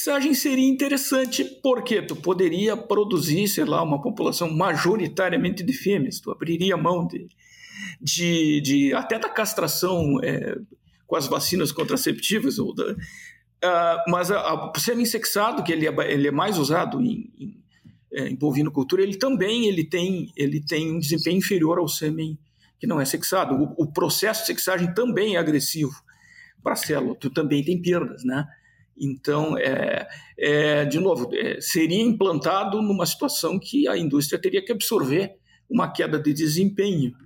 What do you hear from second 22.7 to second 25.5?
que não é sexado. O, o processo de sexagem também é